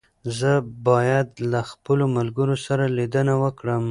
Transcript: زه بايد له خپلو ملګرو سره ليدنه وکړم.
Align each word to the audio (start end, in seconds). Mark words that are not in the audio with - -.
زه 0.37 0.51
بايد 0.87 1.29
له 1.51 1.59
خپلو 1.71 2.03
ملګرو 2.17 2.55
سره 2.65 2.83
ليدنه 2.97 3.33
وکړم. 3.43 3.83